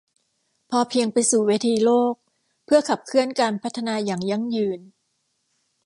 [0.69, 2.13] พอเพียงไปสู่เวทีโลก
[2.65, 4.79] เพื่อขับเคลื่อนการพัฒนาอย่างยั่งยืน